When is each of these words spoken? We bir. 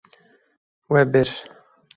We 0.95 1.05
bir. 1.13 1.37